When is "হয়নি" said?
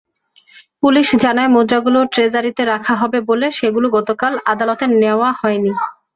5.39-5.71